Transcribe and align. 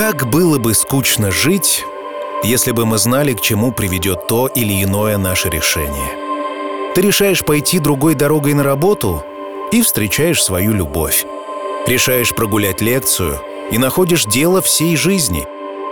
Как 0.00 0.26
было 0.26 0.56
бы 0.56 0.72
скучно 0.72 1.30
жить, 1.30 1.84
если 2.42 2.72
бы 2.72 2.86
мы 2.86 2.96
знали, 2.96 3.34
к 3.34 3.42
чему 3.42 3.70
приведет 3.70 4.26
то 4.28 4.46
или 4.46 4.82
иное 4.82 5.18
наше 5.18 5.50
решение. 5.50 6.94
Ты 6.94 7.02
решаешь 7.02 7.44
пойти 7.44 7.78
другой 7.78 8.14
дорогой 8.14 8.54
на 8.54 8.62
работу 8.62 9.22
и 9.70 9.82
встречаешь 9.82 10.42
свою 10.42 10.72
любовь. 10.72 11.26
Решаешь 11.86 12.34
прогулять 12.34 12.80
лекцию 12.80 13.42
и 13.70 13.76
находишь 13.76 14.24
дело 14.24 14.62
всей 14.62 14.96
жизни. 14.96 15.46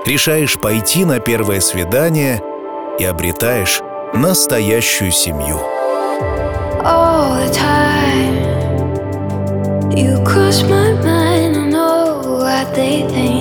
Решаешь 0.07 0.59
пойти 0.59 1.05
на 1.05 1.21
первое 1.21 1.61
свидание 1.61 2.43
и 2.99 3.05
обретаешь 3.05 3.83
настоящую 4.15 5.13
семью. 5.13 5.61
All 6.83 7.37
the 7.37 7.53
time 7.53 8.39
you 9.95 10.17
cross 10.25 10.63
my 10.63 10.95
mind, 10.95 11.59
I 11.59 11.69
know 11.69 12.23
what 12.41 12.75
they 12.75 13.07
think 13.11 13.38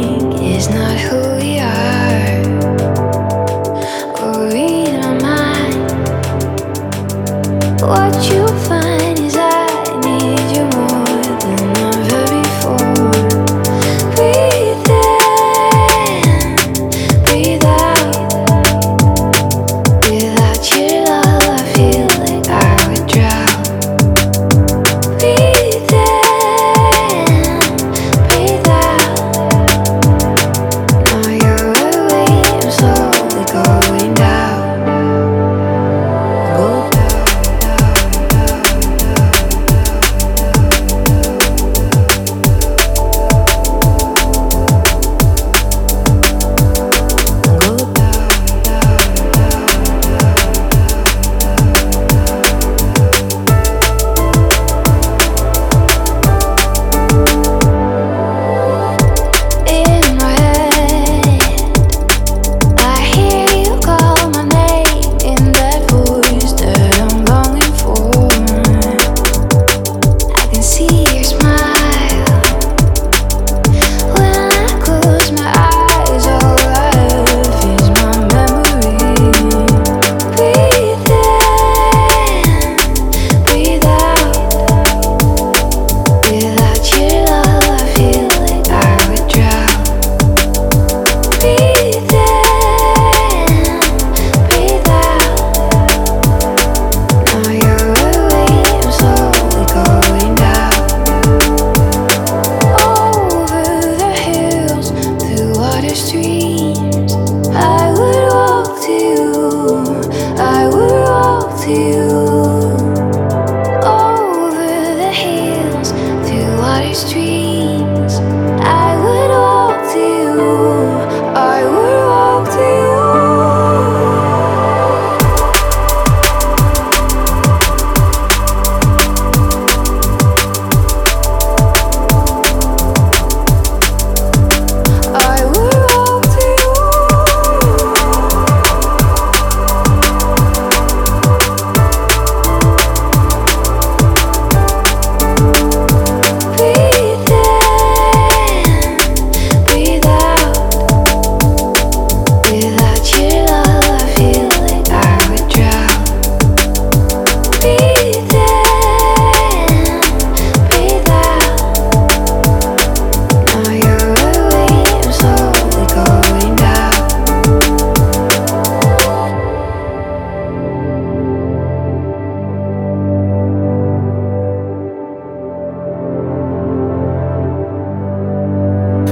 What 7.88 8.32
you 8.32 8.47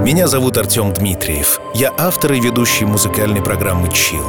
Меня 0.05 0.27
зовут 0.27 0.55
Артем 0.55 0.93
Дмитриев. 0.93 1.59
Я 1.73 1.91
автор 1.97 2.33
и 2.33 2.39
ведущий 2.39 2.85
музыкальной 2.85 3.41
программы 3.41 3.91
«Чил». 3.91 4.23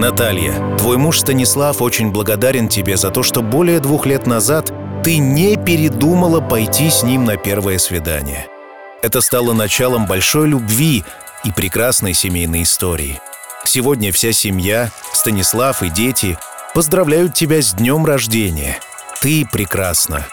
Наталья, 0.00 0.76
твой 0.78 0.96
муж 0.96 1.20
Станислав 1.20 1.80
очень 1.80 2.10
благодарен 2.10 2.66
тебе 2.66 2.96
за 2.96 3.12
то, 3.12 3.22
что 3.22 3.40
более 3.40 3.78
двух 3.78 4.04
лет 4.04 4.26
назад 4.26 4.72
ты 5.04 5.18
не 5.18 5.56
передумала 5.64 6.40
пойти 6.40 6.90
с 6.90 7.04
ним 7.04 7.24
на 7.24 7.36
первое 7.36 7.78
свидание. 7.78 8.48
Это 9.00 9.20
стало 9.20 9.52
началом 9.52 10.06
большой 10.06 10.48
любви 10.48 11.04
и 11.44 11.52
прекрасной 11.52 12.12
семейной 12.12 12.64
истории. 12.64 13.20
Сегодня 13.64 14.10
вся 14.10 14.32
семья, 14.32 14.90
Станислав 15.12 15.84
и 15.84 15.88
дети 15.88 16.36
поздравляют 16.74 17.32
тебя 17.32 17.62
с 17.62 17.74
днем 17.74 18.06
рождения. 18.06 18.80
Ты 19.20 19.46
прекрасна. 19.46 20.26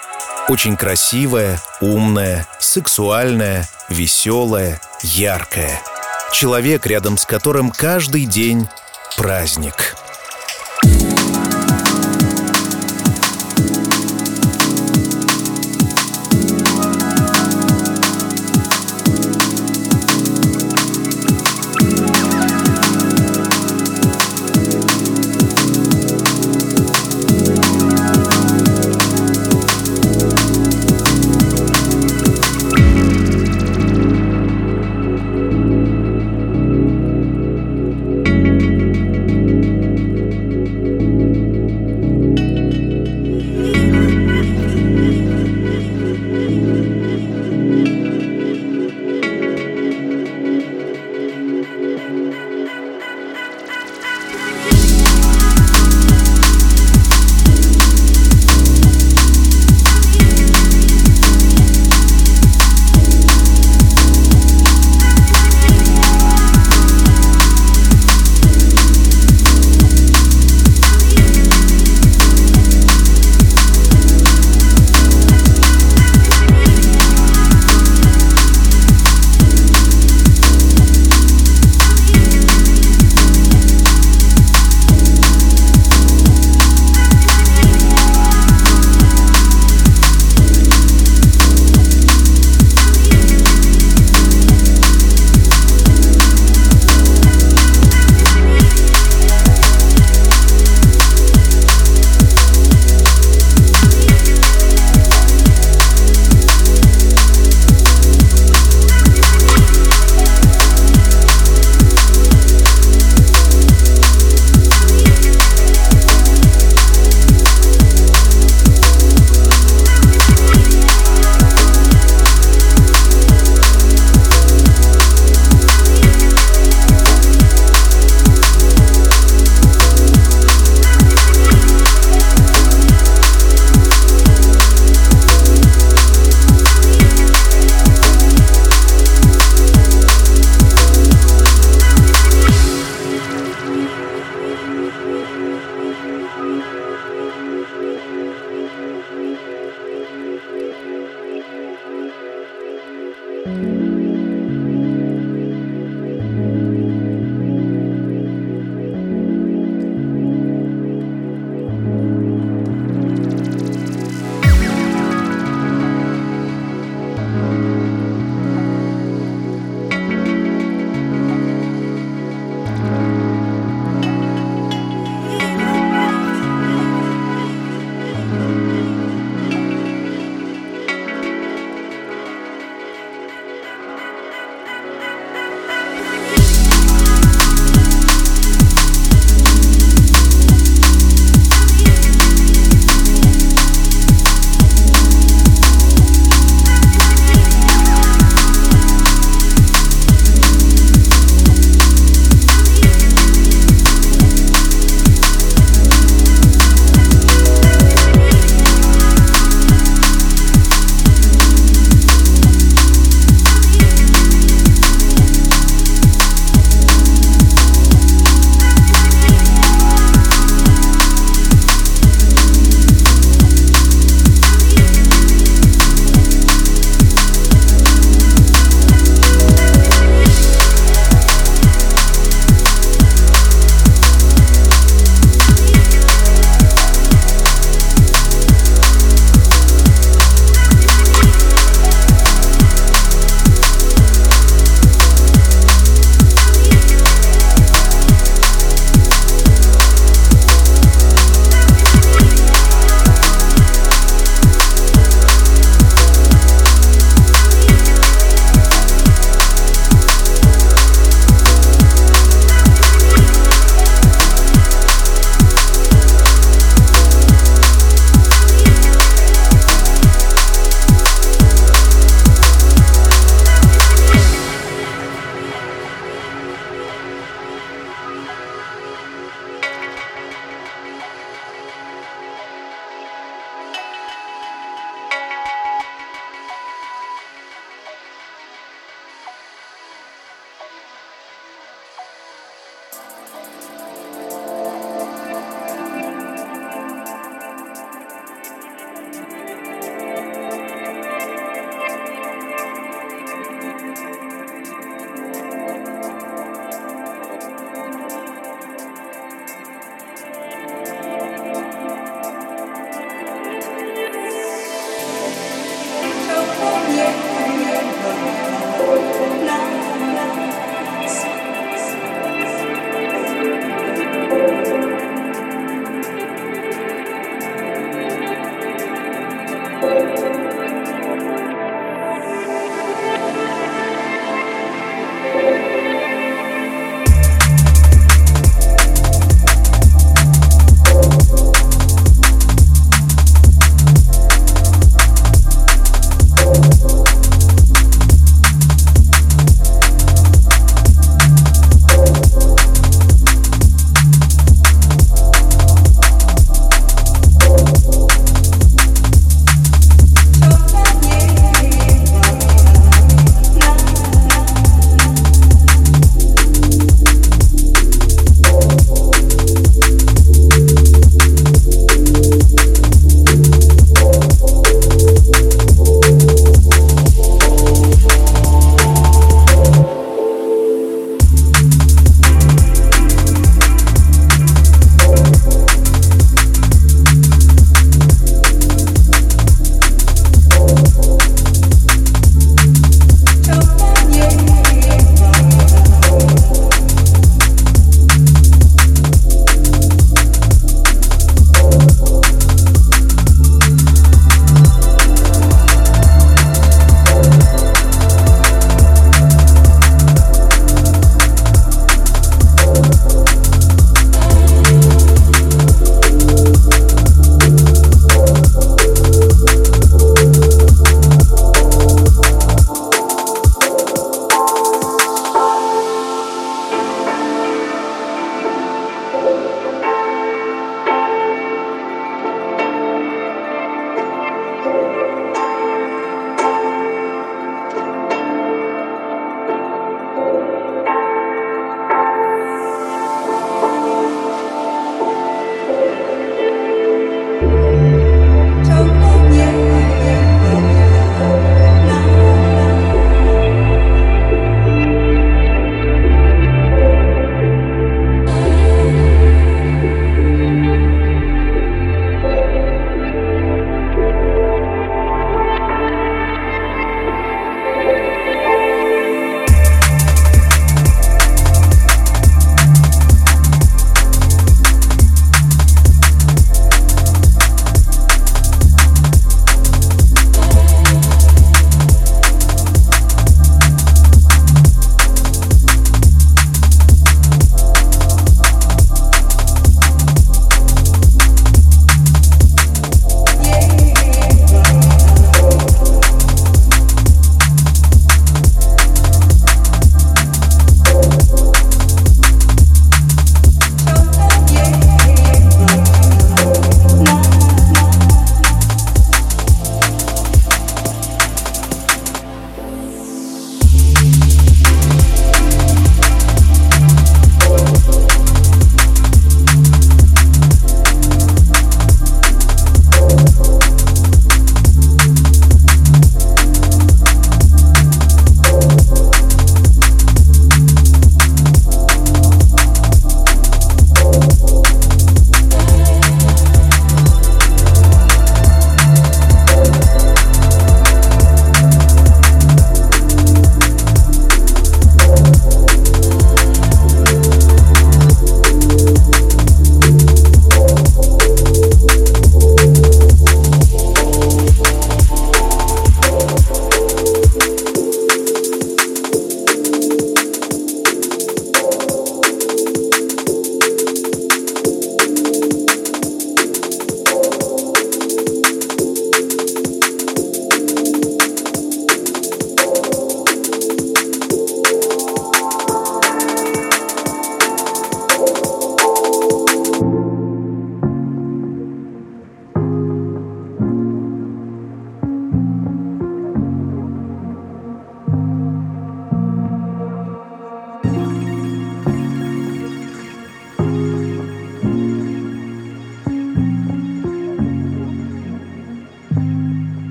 Очень 0.50 0.78
красивая, 0.78 1.62
умная, 1.80 2.48
сексуальная, 2.60 3.70
веселая, 3.94 4.82
яркая. 5.02 5.82
Человек, 6.34 6.86
рядом 6.86 7.18
с 7.18 7.26
которым 7.26 7.72
каждый 7.72 8.26
день 8.26 8.68
праздник. 9.16 9.96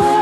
away. 0.00 0.21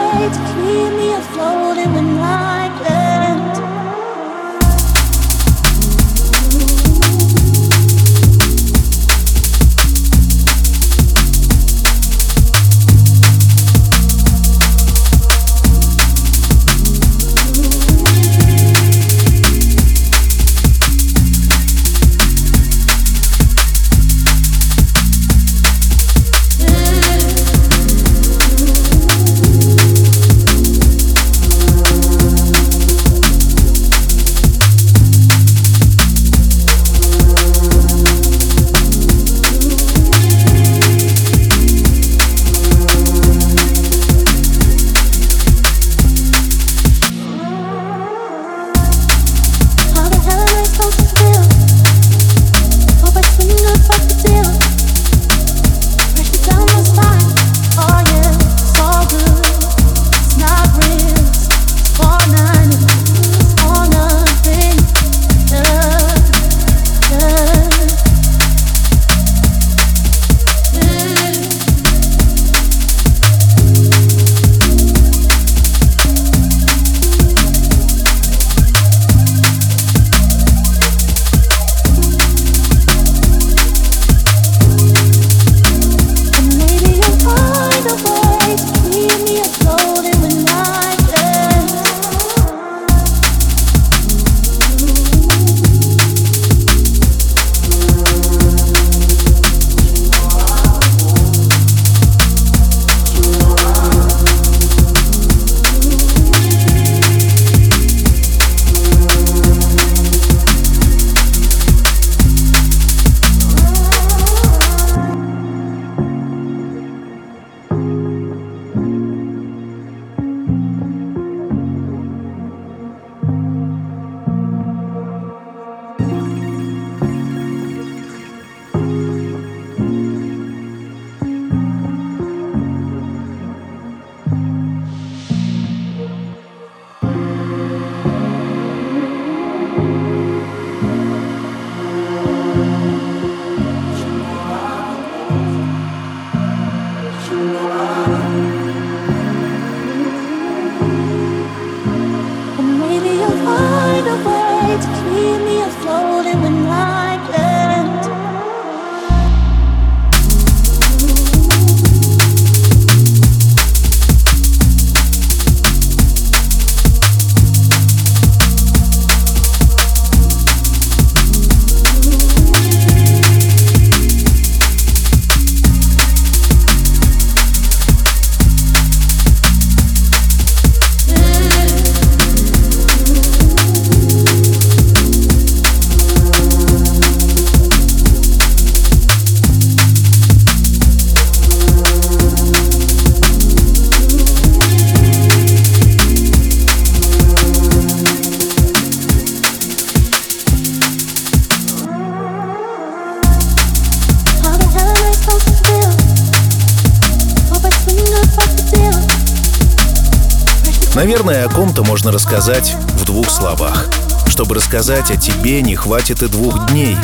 Наверное, 211.81 211.83
о 211.83 211.85
ком-то 211.85 211.85
можно 211.85 212.13
рассказать 212.13 212.75
в 212.95 213.05
двух 213.05 213.31
словах. 213.31 213.89
Чтобы 214.27 214.55
рассказать 214.55 215.11
о 215.11 215.17
тебе, 215.17 215.63
не 215.63 215.77
хватит 215.77 216.23
и 216.23 216.29
двух 216.29 216.67
дней, 216.69 216.97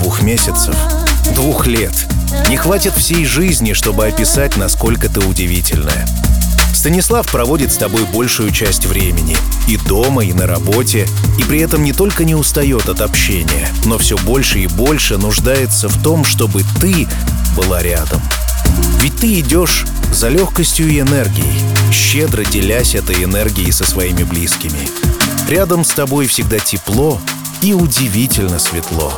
двух 0.00 0.22
месяцев, 0.22 0.74
двух 1.34 1.66
лет. 1.66 1.92
Не 2.48 2.56
хватит 2.56 2.94
всей 2.94 3.24
жизни, 3.24 3.72
чтобы 3.72 4.06
описать, 4.06 4.56
насколько 4.56 5.08
ты 5.08 5.20
удивительная. 5.20 6.06
Станислав 6.74 7.30
проводит 7.30 7.72
с 7.72 7.76
тобой 7.76 8.04
большую 8.04 8.50
часть 8.50 8.86
времени. 8.86 9.36
И 9.68 9.76
дома, 9.76 10.24
и 10.24 10.32
на 10.32 10.46
работе. 10.46 11.06
И 11.38 11.44
при 11.44 11.60
этом 11.60 11.82
не 11.82 11.92
только 11.92 12.24
не 12.24 12.34
устает 12.34 12.88
от 12.88 13.00
общения, 13.00 13.68
но 13.84 13.98
все 13.98 14.18
больше 14.18 14.60
и 14.60 14.66
больше 14.66 15.16
нуждается 15.16 15.88
в 15.88 16.02
том, 16.02 16.24
чтобы 16.24 16.64
ты 16.80 17.06
была 17.56 17.82
рядом. 17.82 18.20
Ведь 19.00 19.16
ты 19.16 19.40
идешь 19.40 19.84
за 20.12 20.28
легкостью 20.28 20.88
и 20.88 21.00
энергией, 21.00 21.52
щедро 21.92 22.44
делясь 22.44 22.94
этой 22.94 23.24
энергией 23.24 23.72
со 23.72 23.84
своими 23.84 24.22
близкими. 24.22 24.88
Рядом 25.48 25.84
с 25.84 25.90
тобой 25.90 26.26
всегда 26.26 26.58
тепло 26.58 27.20
и 27.62 27.72
удивительно 27.72 28.58
светло. 28.58 29.12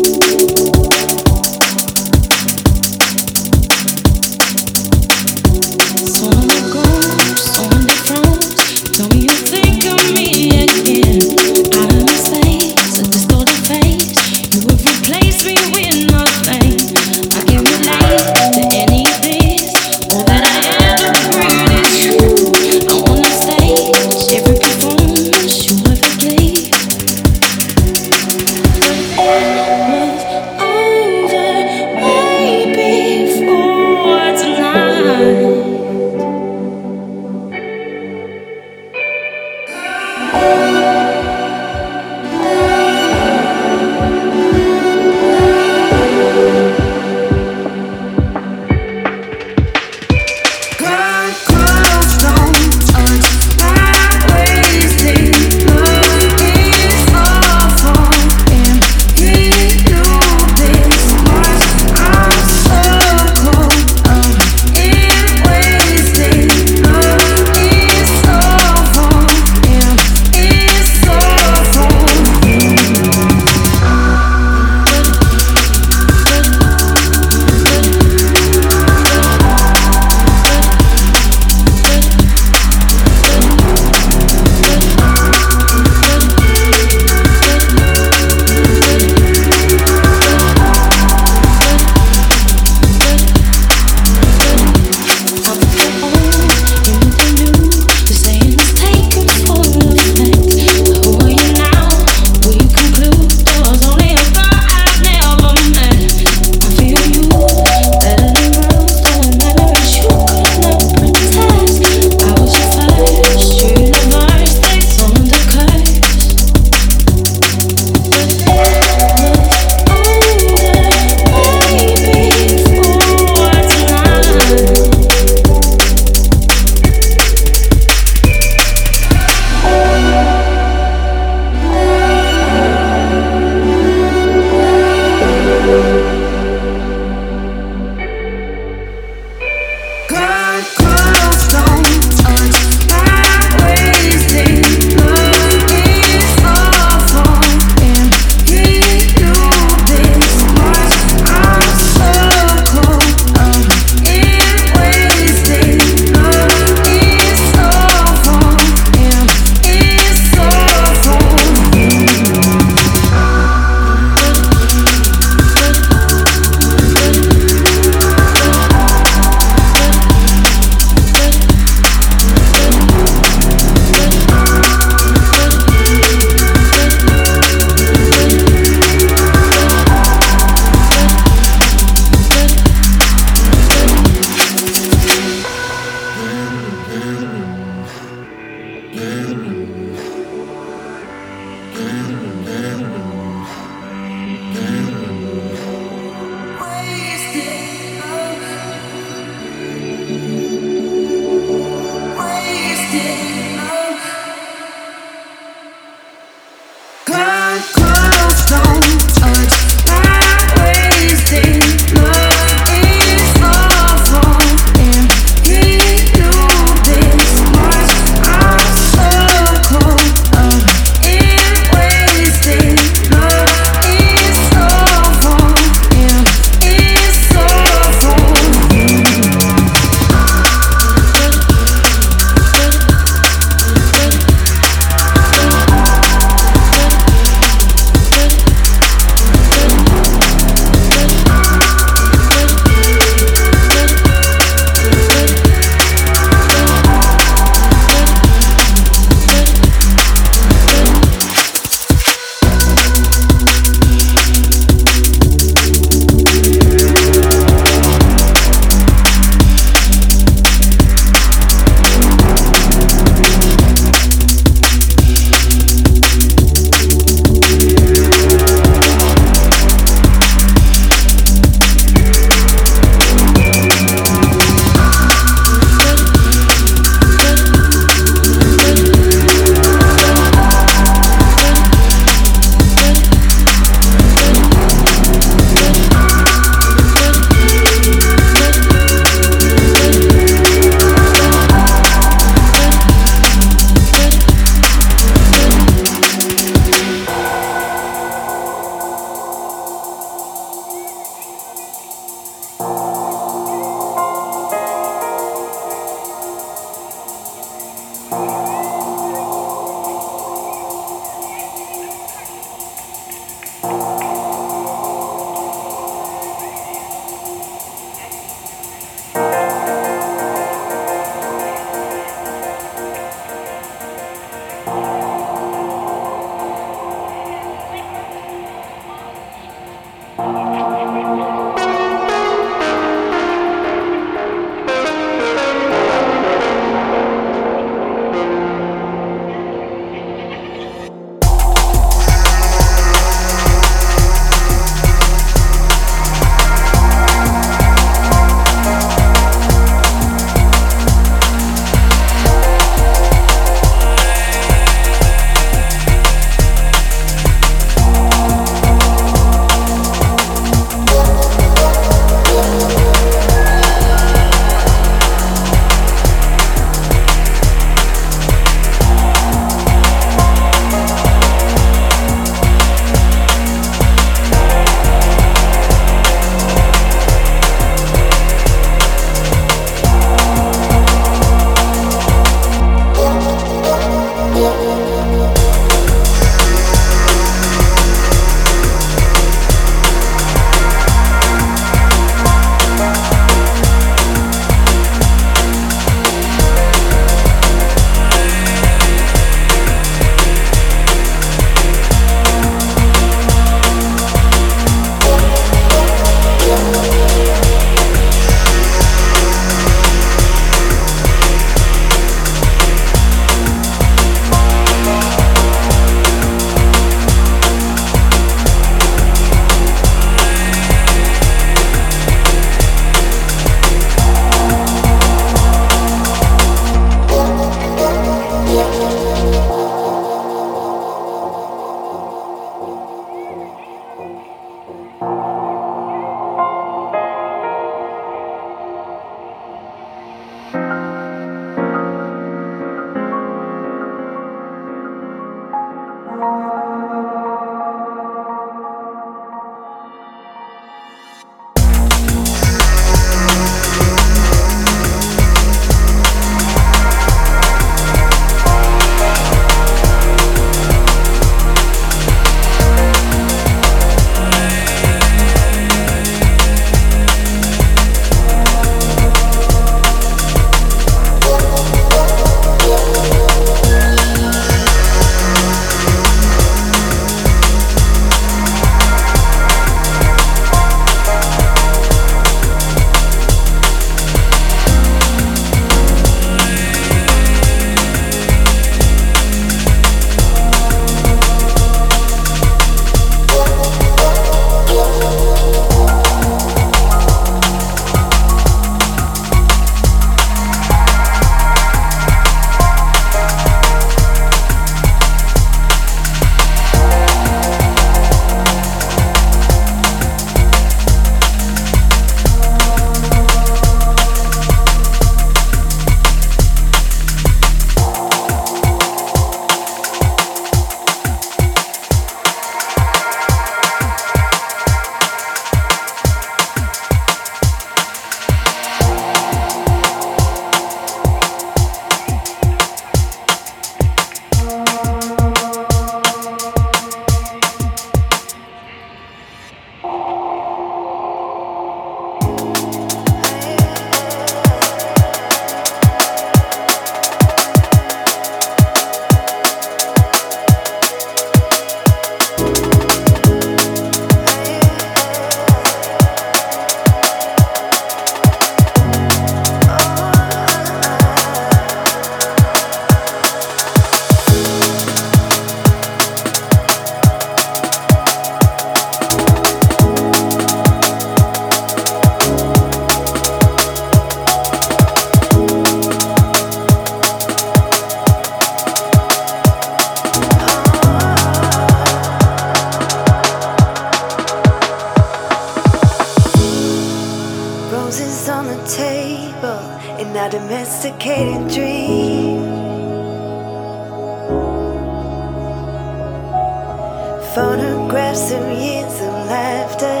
Photographs 597.34 598.30
of 598.30 598.46
years 598.48 599.00
of 599.00 599.12
laughter 599.26 600.00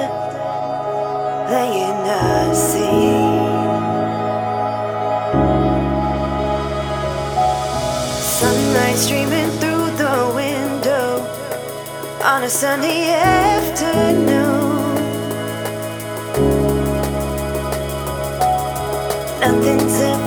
that 1.50 1.68
you 1.74 1.88
not 2.06 2.54
see. 2.54 3.10
Sunlight 8.22 8.96
streaming 8.96 9.50
through 9.58 9.90
the 9.96 10.32
window 10.36 11.26
on 12.22 12.44
a 12.44 12.48
sunny 12.48 13.10
afternoon. 13.10 14.94
Nothing's 19.40 20.00
ever 20.00 20.23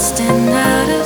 lost 0.00 0.18
and 0.18 0.48
out 0.48 0.88
of 0.88 0.99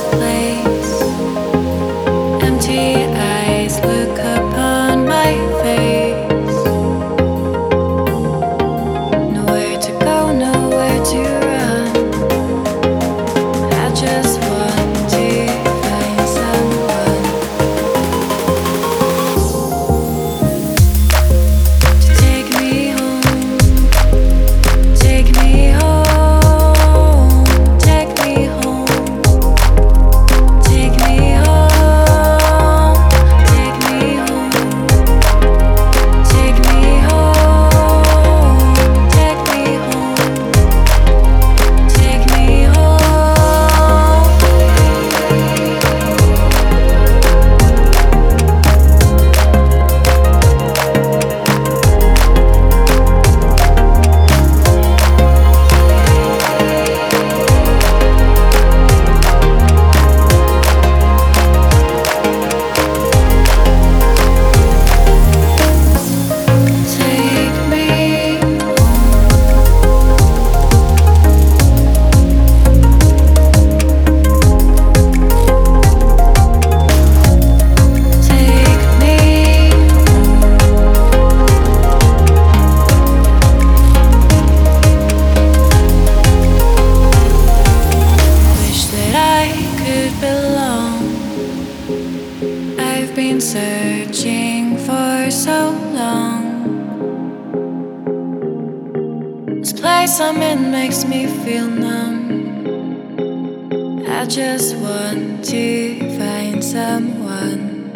I 104.17 104.25
just 104.25 104.77
want 104.77 105.43
to 105.45 105.99
find 106.17 106.63
someone. 106.63 107.91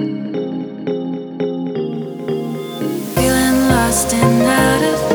Feeling 3.16 3.60
lost 3.70 4.14
and 4.14 4.44
out 4.44 4.84
of 4.84 5.09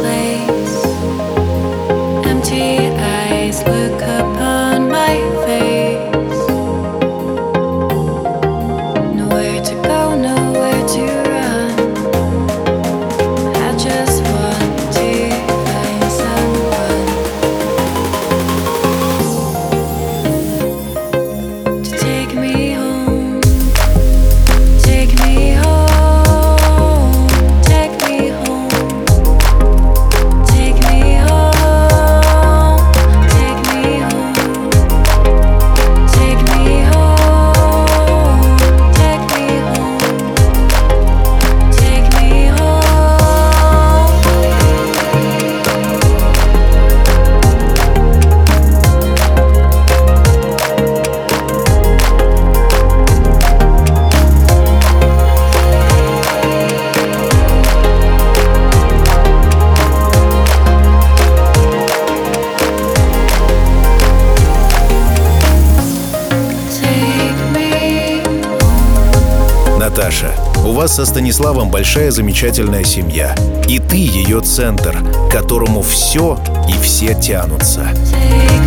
со 70.95 71.05
Станиславом 71.05 71.71
большая 71.71 72.13
замечательная 72.13 72.85
семья. 72.85 73.35
И 73.69 73.81
ты 73.81 73.97
ее 73.97 74.41
центр, 74.41 74.97
к 75.29 75.33
которому 75.33 75.83
все 75.83 76.39
и 76.69 76.73
все 76.81 77.21
тянутся. 77.21 77.89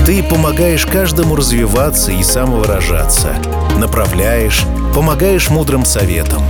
Ты 0.05 0.21
помогаешь 0.23 0.85
каждому 0.85 1.37
развиваться 1.37 2.11
и 2.11 2.21
самовыражаться. 2.23 3.29
Направляешь, 3.77 4.65
помогаешь 4.93 5.49
мудрым 5.49 5.85
советам. 5.85 6.43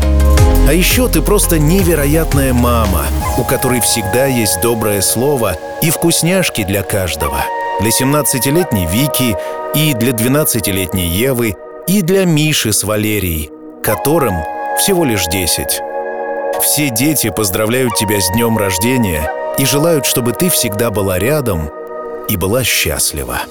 А 0.67 0.73
еще 0.73 1.07
ты 1.09 1.21
просто 1.21 1.59
невероятная 1.59 2.53
мама, 2.53 3.03
у 3.37 3.43
которой 3.43 3.79
всегда 3.79 4.25
есть 4.25 4.59
доброе 4.61 5.01
слово 5.01 5.57
и 5.83 5.91
вкусняшки 5.91 6.63
для 6.63 6.81
каждого. 6.81 7.37
Для 7.81 7.91
17-летней 7.91 8.87
Вики 8.87 9.37
и 9.75 9.93
для 9.93 10.11
12-летней 10.11 11.07
Евы 11.07 11.53
и 11.87 12.01
для 12.01 12.25
Миши 12.25 12.73
с 12.73 12.83
Валерией, 12.83 13.51
которым 13.83 14.37
всего 14.77 15.03
лишь 15.05 15.25
10. 15.25 15.81
Все 16.61 16.89
дети 16.89 17.29
поздравляют 17.29 17.95
тебя 17.95 18.19
с 18.21 18.31
днем 18.31 18.57
рождения 18.57 19.29
и 19.57 19.65
желают, 19.65 20.05
чтобы 20.05 20.33
ты 20.33 20.49
всегда 20.49 20.91
была 20.91 21.19
рядом 21.19 21.69
и 22.29 22.37
была 22.37 22.63
счастлива. 22.63 23.41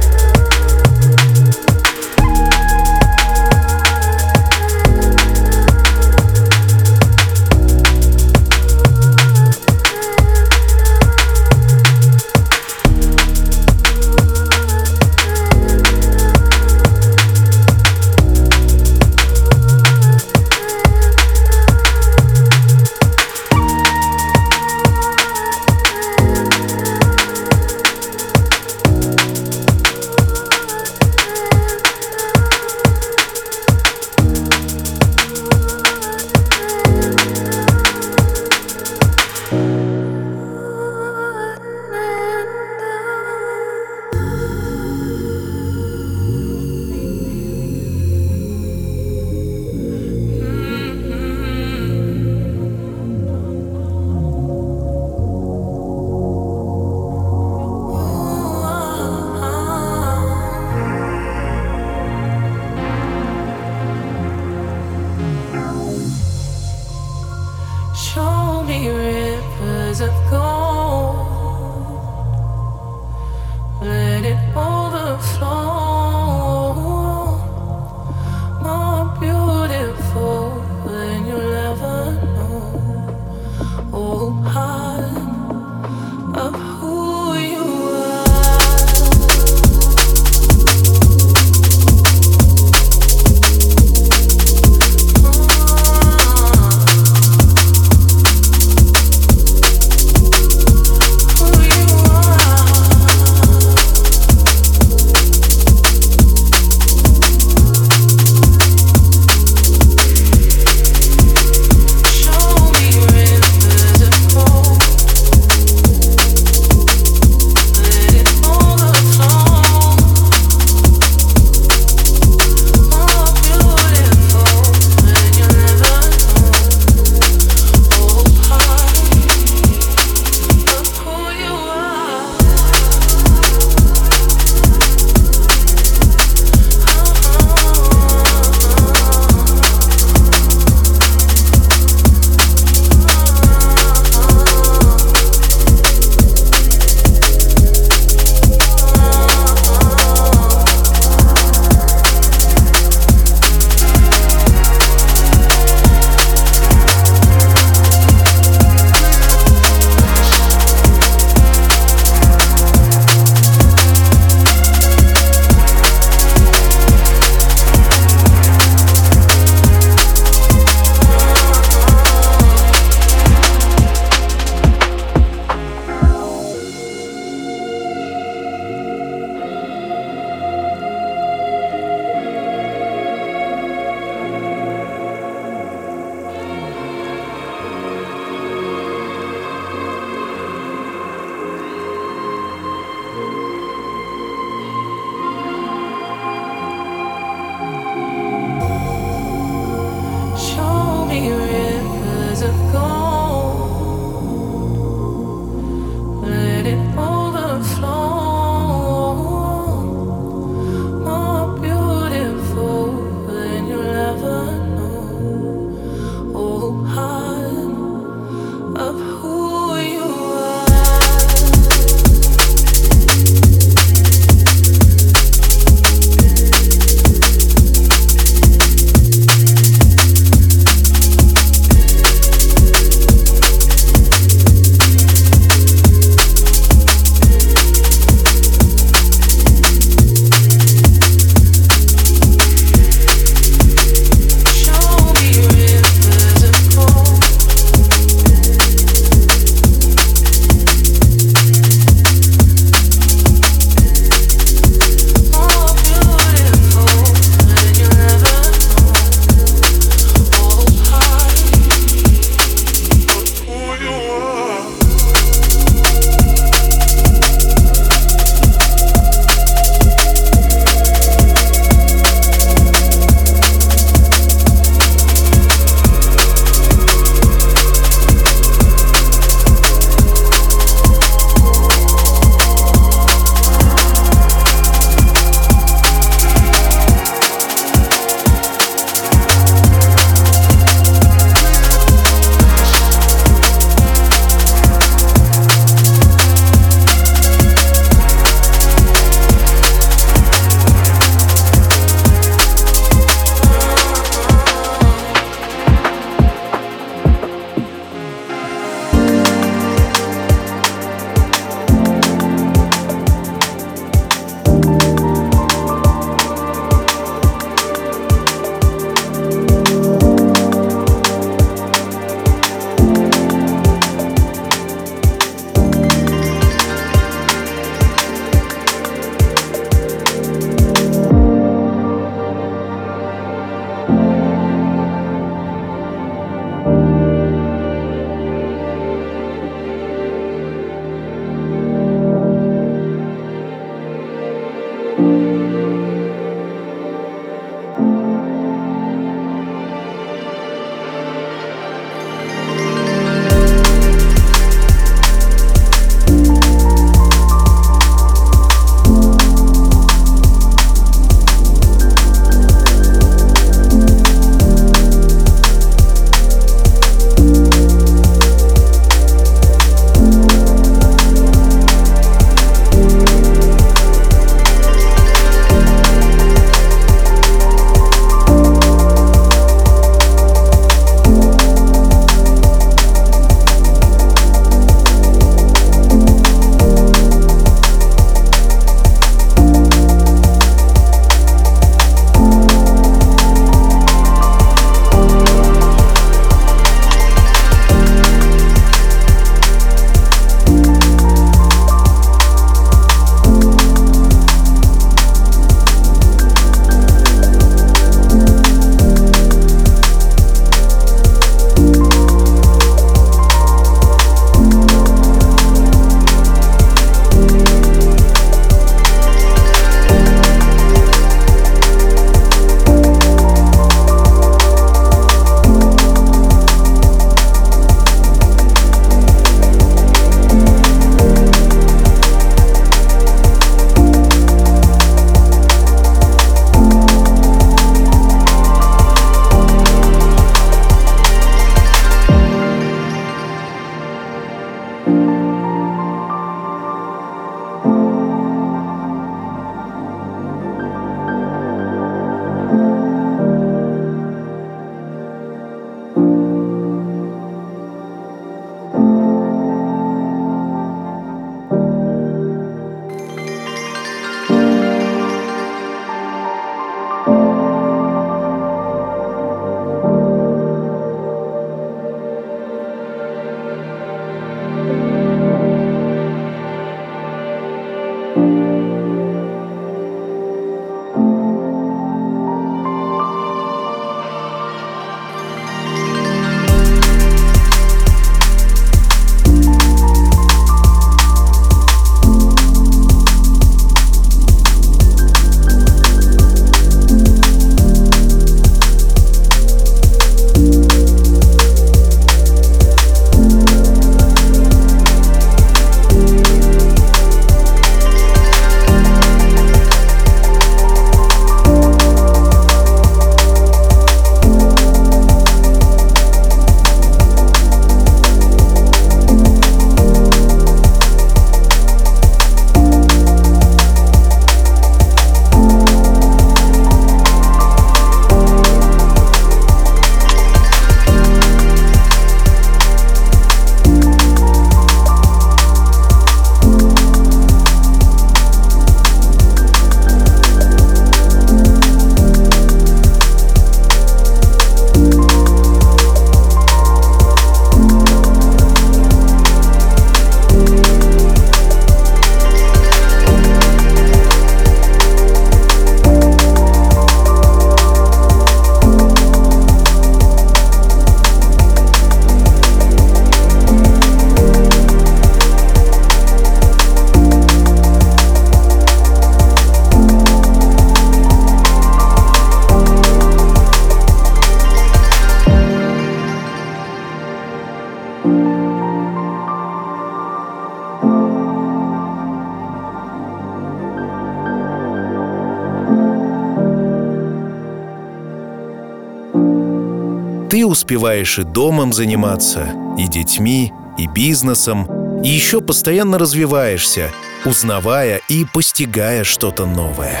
Ты 590.38 590.46
успеваешь 590.46 591.18
и 591.18 591.24
домом 591.24 591.72
заниматься, 591.72 592.50
и 592.78 592.86
детьми, 592.86 593.52
и 593.76 593.88
бизнесом, 593.88 594.68
и 595.02 595.08
еще 595.08 595.40
постоянно 595.40 595.98
развиваешься, 595.98 596.92
узнавая 597.24 598.00
и 598.08 598.24
постигая 598.24 599.02
что-то 599.02 599.46
новое. 599.46 600.00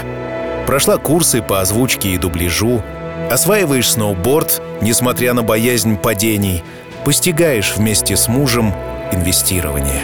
Прошла 0.64 0.96
курсы 0.96 1.42
по 1.42 1.60
озвучке 1.60 2.10
и 2.10 2.18
дубляжу, 2.18 2.84
осваиваешь 3.28 3.90
сноуборд, 3.90 4.62
несмотря 4.80 5.34
на 5.34 5.42
боязнь 5.42 5.96
падений, 5.96 6.62
постигаешь 7.04 7.74
вместе 7.74 8.16
с 8.16 8.28
мужем 8.28 8.72
инвестирование. 9.10 10.02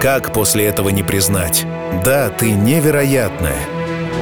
Как 0.00 0.32
после 0.32 0.68
этого 0.68 0.88
не 0.88 1.02
признать? 1.02 1.66
Да, 2.02 2.30
ты 2.30 2.52
невероятная. 2.52 3.60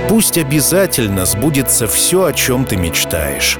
Пусть 0.08 0.36
обязательно 0.36 1.26
сбудется 1.26 1.86
все, 1.86 2.24
о 2.24 2.32
чем 2.32 2.64
ты 2.64 2.76
мечтаешь. 2.76 3.56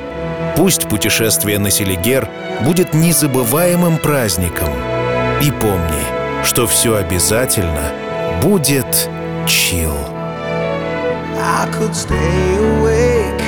Пусть 0.59 0.88
путешествие 0.88 1.61
на 1.61 1.70
Селигер 1.70 2.28
будет 2.62 2.92
незабываемым 2.92 3.96
праздником. 3.96 4.68
И 5.40 5.52
помни, 5.52 6.02
что 6.42 6.66
все 6.66 6.96
обязательно 6.96 7.92
будет 8.42 9.09
чил. 9.46 9.94
I 11.38 11.68
could 11.70 11.94
stay 11.94 12.56
awake 12.74 13.40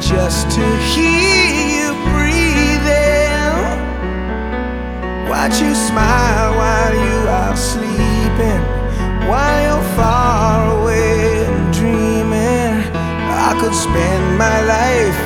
just 0.00 0.48
to 0.56 0.64
hear 0.94 1.44
you 1.76 1.92
breathing. 2.08 3.52
Watch 5.28 5.60
you 5.60 5.74
smile 5.74 6.56
while 6.56 6.94
you 6.94 7.28
are 7.28 7.54
sleeping, 7.54 8.62
while 9.28 9.60
you're 9.62 9.88
far 9.94 10.70
away 10.80 11.44
and 11.44 11.74
dreaming. 11.74 12.82
I 13.28 13.54
could 13.60 13.74
spend 13.74 14.38
my 14.38 14.62
life 14.62 15.25